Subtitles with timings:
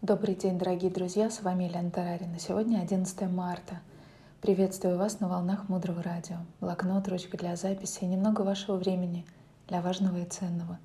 [0.00, 2.38] Добрый день, дорогие друзья, с вами Елена Тарарина.
[2.38, 3.80] Сегодня 11 марта.
[4.40, 6.36] Приветствую вас на волнах Мудрого Радио.
[6.60, 9.26] Блокнот, ручка для записи и немного вашего времени
[9.66, 10.78] для важного и ценного.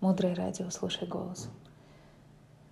[0.00, 1.48] Мудрое Радио, слушай голос.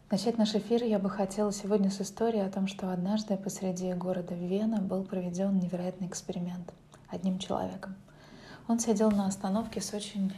[0.09, 4.35] Начать наш эфир я бы хотела сегодня с истории о том, что однажды посреди города
[4.35, 6.73] Вена был проведен невероятный эксперимент
[7.09, 7.97] одним человеком.
[8.69, 10.33] Он сидел на остановке с очень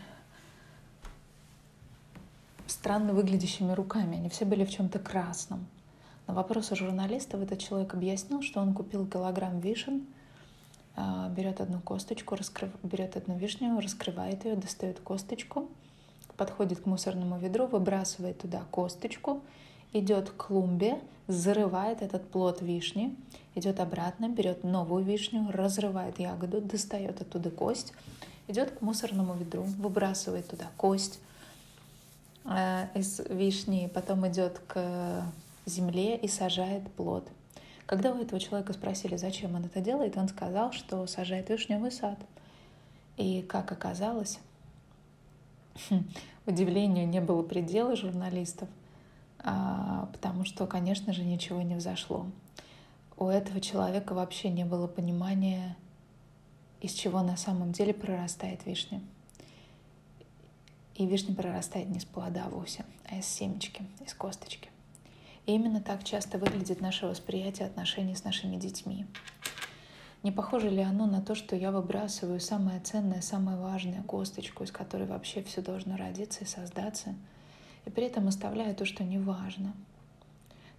[2.70, 4.16] странно выглядящими руками.
[4.16, 5.66] Они все были в чем-то красном.
[6.27, 10.06] На вопросы журналистов этот человек объяснил, что он купил килограмм вишен,
[10.96, 12.70] а, берет одну косточку, раскрыв...
[12.83, 15.69] берет одну вишню, раскрывает ее, достает косточку,
[16.37, 19.41] подходит к мусорному ведру, выбрасывает туда косточку,
[19.93, 23.16] идет к клумбе, зарывает этот плод вишни,
[23.55, 27.93] идет обратно, берет новую вишню, разрывает ягоду, достает оттуда кость,
[28.46, 31.21] идет к мусорному ведру, выбрасывает туда кость,
[32.45, 35.24] из вишни, потом идет к
[35.66, 37.29] земле и сажает плод.
[37.87, 42.18] Когда у этого человека спросили, зачем он это делает, он сказал, что сажает вишневый сад.
[43.16, 44.38] И как оказалось,
[46.46, 48.68] удивлению не было предела журналистов,
[49.38, 52.27] а, потому что, конечно же, ничего не взошло.
[53.16, 55.77] У этого человека вообще не было понимания,
[56.80, 59.01] из чего на самом деле прорастает вишня.
[61.01, 64.69] И вишня прорастает не с плода вовсе, а из семечки, из косточки.
[65.47, 69.06] И именно так часто выглядит наше восприятие отношений с нашими детьми.
[70.22, 74.72] Не похоже ли оно на то, что я выбрасываю самое ценное, самое важное косточку, из
[74.72, 77.15] которой вообще все должно родиться и создаться,
[77.87, 79.72] и при этом оставляю то, что не важно?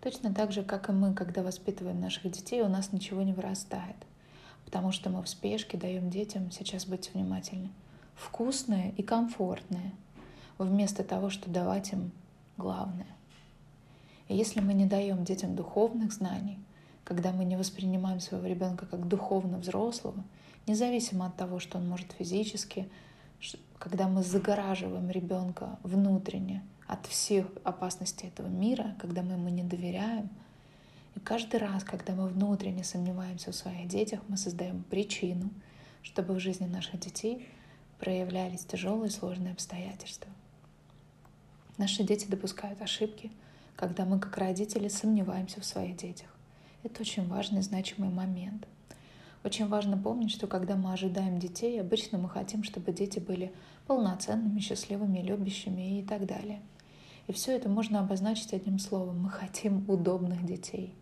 [0.02, 3.98] Точно так же, как и мы, когда воспитываем наших детей, у нас ничего не вырастает,
[4.66, 7.72] потому что мы в спешке даем детям, сейчас будьте внимательны,
[8.14, 9.94] вкусное и комфортное–
[10.64, 12.12] вместо того, чтобы давать им
[12.58, 13.08] главное.
[14.28, 16.60] И если мы не даем детям духовных знаний,
[17.04, 20.24] когда мы не воспринимаем своего ребенка как духовно взрослого,
[20.68, 22.88] независимо от того, что он может физически,
[23.78, 30.30] когда мы загораживаем ребенка внутренне от всех опасностей этого мира, когда мы ему не доверяем,
[31.16, 35.50] и каждый раз, когда мы внутренне сомневаемся в своих детях, мы создаем причину,
[36.04, 37.48] чтобы в жизни наших детей
[38.00, 40.32] проявлялись тяжелые и сложные обстоятельства.
[41.82, 43.32] Наши дети допускают ошибки,
[43.76, 46.28] когда мы как родители сомневаемся в своих детях.
[46.84, 48.68] Это очень важный, значимый момент.
[49.44, 53.52] Очень важно помнить, что когда мы ожидаем детей, обычно мы хотим, чтобы дети были
[53.88, 56.62] полноценными, счастливыми, любящими и так далее.
[57.26, 59.24] И все это можно обозначить одним словом.
[59.24, 60.94] Мы хотим удобных детей.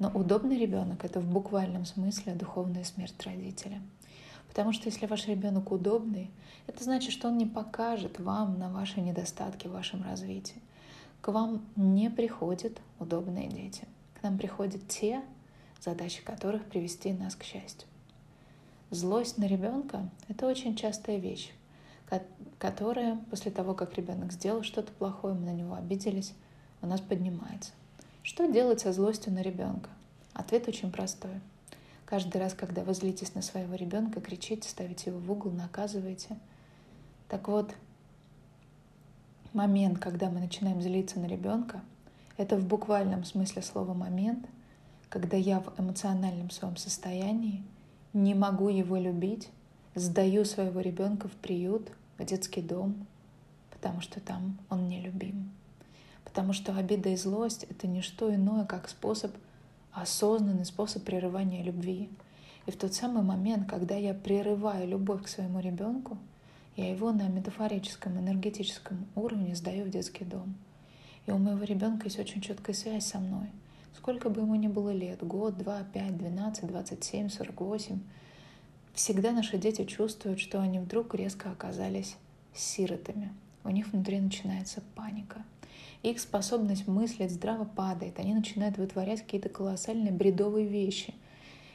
[0.00, 3.80] Но удобный ребенок— это в буквальном смысле духовная смерть родителя—
[4.56, 6.30] Потому что если ваш ребенок удобный,
[6.66, 10.62] это значит, что он не покажет вам на ваши недостатки в вашем развитии.
[11.20, 13.86] К вам не приходят удобные дети.
[14.18, 15.22] К нам приходят те,
[15.82, 17.86] задачи которых привести нас к счастью.
[18.90, 21.52] Злость на ребенка— это очень частая вещь,
[22.58, 26.32] которая после того, как ребенок сделал что-то плохое, мы на него обиделись,
[26.80, 27.72] у нас поднимается.
[28.22, 29.90] Что делать со злостью на ребенка?
[30.32, 31.42] Ответ очень простой—
[32.06, 36.38] Каждый раз, когда вы злитесь на своего ребенка, кричите, ставите его в угол, наказываете.
[37.28, 37.74] Так вот,
[39.52, 41.82] момент, когда мы начинаем злиться на ребенка,
[42.36, 44.46] это в буквальном смысле слова момент,
[45.08, 47.64] когда я в эмоциональном своем состоянии
[48.12, 49.48] не могу его любить,
[49.96, 53.06] сдаю своего ребенка в приют, в детский дом,
[53.72, 55.50] потому что там он не любим.
[56.24, 59.34] Потому что обида и злость— это не что иное, как способ
[59.96, 62.10] осознанный способ прерывания любви.
[62.66, 66.18] И в тот самый момент, когда я прерываю любовь к своему ребенку,
[66.76, 70.54] я его на метафорическом, энергетическом уровне сдаю в детский дом.
[71.26, 73.48] И у моего ребенка есть очень четкая связь со мной.
[73.96, 78.00] Сколько бы ему ни было лет, год, два, пять, двенадцать, двадцать семь, сорок восемь,
[78.92, 82.16] всегда наши дети чувствуют, что они вдруг резко оказались
[82.54, 83.32] сиротами.
[83.66, 85.44] У них внутри начинается паника—
[86.02, 91.14] их способность мыслить здраво падает, они начинают вытворять какие-то колоссальные бредовые вещи.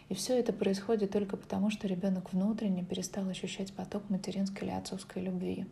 [0.08, 5.24] И все это происходит только потому, что ребенок внутренне перестал ощущать поток материнской или отцовской
[5.24, 5.66] любви.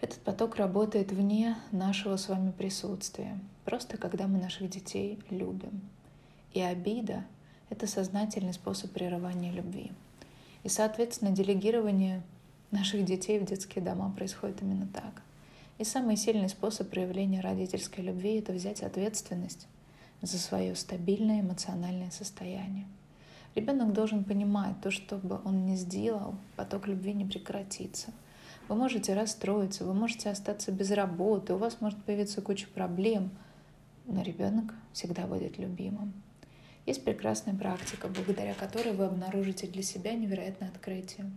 [0.00, 5.82] Этот поток работает вне нашего с вами присутствия, просто когда мы наших детей любим.
[6.54, 7.26] И обида—
[7.68, 9.92] это сознательный способ прерывания любви.
[10.62, 12.22] И, соответственно, делегирование
[12.70, 15.22] наших детей в детские дома происходит именно так—
[15.80, 19.66] и самый сильный способ проявления родительской любви— это взять ответственность
[20.20, 22.86] за свое стабильное эмоциональное состояние.
[23.54, 28.12] Ребенок должен понимать, то, что бы он ни сделал, поток любви не прекратится.
[28.68, 33.30] Вы можете расстроиться, вы можете остаться без работы, у вас может появиться куча проблем.
[34.04, 36.12] но ребенок всегда будет любимым.
[36.84, 41.30] Есть прекрасная практика, благодаря которой вы обнаружите для себя невероятное открытие.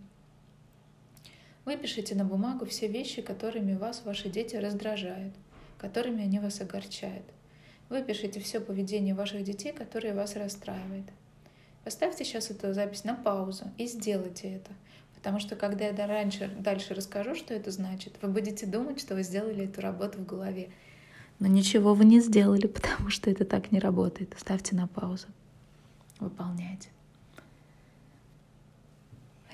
[1.64, 5.34] Выпишите на бумагу все вещи, которыми вас ваши дети раздражают,
[5.78, 7.24] которыми они вас огорчают.
[7.88, 11.04] Выпишите все поведение ваших детей, которое вас расстраивает.
[11.84, 14.70] Поставьте сейчас эту запись на паузу и сделайте это.
[15.14, 19.22] Потому что когда я раньше, дальше расскажу, что это значит, вы будете думать, что вы
[19.22, 20.70] сделали эту работу в голове.
[21.38, 24.34] Но ничего вы не сделали, потому что это так не работает.
[24.38, 25.28] Ставьте на паузу.
[26.20, 26.88] Выполняйте.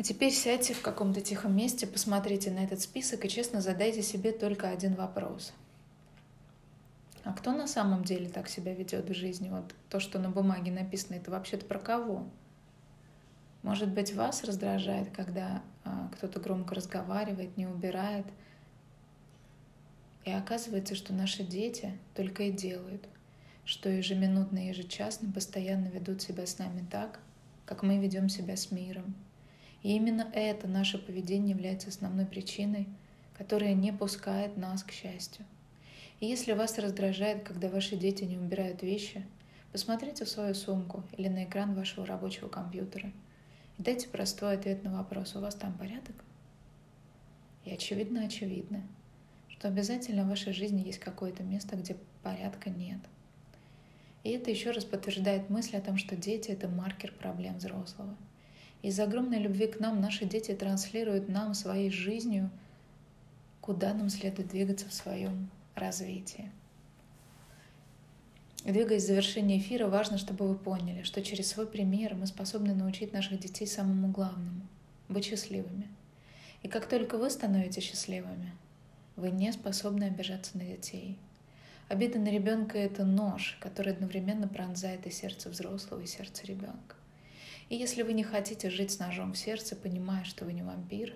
[0.01, 4.33] А теперь сядьте в каком-то тихом месте, посмотрите на этот список и честно задайте себе
[4.33, 5.53] только один вопрос.
[7.23, 9.51] А кто на самом деле так себя ведет в жизни?
[9.51, 12.27] Вот то, что на бумаге написано, это вообще-то про кого?
[13.63, 18.25] Может быть, вас раздражает, когда а, кто-то громко разговаривает, не убирает.
[20.25, 23.07] И оказывается, что наши дети только и делают,
[23.67, 27.21] что ежеминутно и ежечасно постоянно ведут себя с нами так,
[27.67, 29.15] как мы ведем себя с миром.
[29.83, 32.89] И именно это наше поведение является основной причиной,
[33.37, 35.45] которая не пускает нас к счастью.
[36.21, 39.27] И если вас раздражает, когда ваши дети не убирают вещи,
[39.73, 43.11] посмотрите в свою сумку или на экран вашего рабочего компьютера–
[43.81, 46.15] Дайте простой ответ на вопрос, у вас там порядок?
[47.65, 48.83] И очевидно, очевидно,
[49.49, 52.99] что обязательно в вашей жизни есть какое-то место, где порядка нет.
[54.23, 58.15] И это еще раз подтверждает мысль о том, что дети— это маркер проблем взрослого.
[58.83, 62.51] Из огромной любви к нам наши дети транслируют нам своей жизнью,
[63.61, 66.51] куда нам следует двигаться в своем развитии.
[68.65, 73.13] Двигаясь к завершению эфира, важно, чтобы вы поняли, что через свой пример мы способны научить
[73.13, 74.67] наших детей самому главному—
[75.09, 75.89] быть счастливыми.
[76.63, 78.53] И как только вы становитесь счастливыми,
[79.17, 81.19] вы не способны обижаться на детей.
[81.89, 86.97] Обида на ребенка— это нож, который одновременно пронзает и сердце взрослого, и сердце ребенка.
[87.71, 91.15] И если вы не хотите жить с ножом в сердце, понимая, что вы не вампир,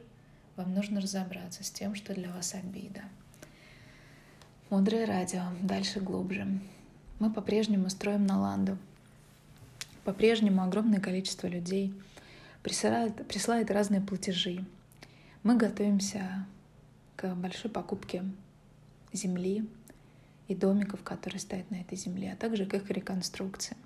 [0.55, 3.03] вам нужно разобраться с тем, что для вас обида.
[4.71, 5.43] Мудрое радио.
[5.61, 6.47] Дальше глубже.
[7.19, 8.79] Мы по-прежнему строим Наланду.
[10.05, 11.93] По-прежнему огромное количество людей
[12.62, 14.65] присылает, присылает разные платежи.
[15.43, 16.47] Мы готовимся
[17.17, 18.23] к большой покупке
[19.12, 19.69] земли
[20.47, 23.77] и домиков, которые стоят на этой земле, а также к их реконструкции.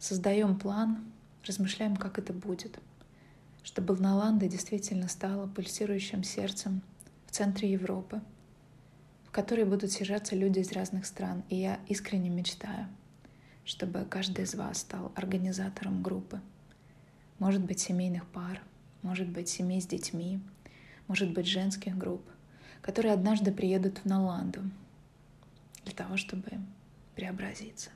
[0.00, 1.04] Создаем план,
[1.46, 2.78] размышляем, как это будет,
[3.62, 6.82] чтобы Наланда действительно стала пульсирующим сердцем
[7.26, 8.20] в центре Европы—
[9.32, 11.42] в которой будут съезжаться люди из разных стран.
[11.48, 12.86] И я искренне мечтаю,
[13.64, 16.38] чтобы каждый из вас стал организатором группы.
[17.38, 18.60] Может быть, семейных пар,
[19.00, 20.38] может быть, семей с детьми,
[21.08, 22.20] может быть, женских групп,
[22.82, 24.60] которые однажды приедут в Наланду
[25.86, 26.50] для того, чтобы
[27.16, 27.88] преобразиться.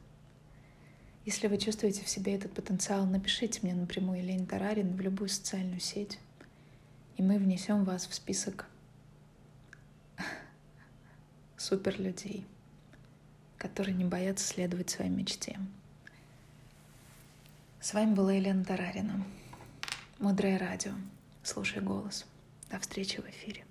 [1.26, 5.81] Если вы чувствуете в себе этот потенциал, напишите мне напрямую Елена Тарарин в любую социальную
[5.81, 6.20] сеть,
[7.17, 8.67] и мы внесем вас в список
[11.56, 12.46] суперлюдей,
[13.58, 15.59] которые не боятся следовать своей мечте.
[17.80, 19.25] С вами была Елена Тарарина.
[20.21, 20.92] Мудрое радио.
[21.42, 22.25] Слушай голос.
[22.71, 23.65] До встречи в эфире.